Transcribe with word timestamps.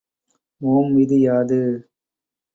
ஓம் 0.61 0.89
விதி 0.95 1.19
யாது? 1.21 1.61